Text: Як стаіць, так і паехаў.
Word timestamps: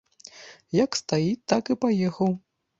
Як 0.83 0.97
стаіць, 1.01 1.45
так 1.55 1.63
і 1.77 1.81
паехаў. 1.87 2.37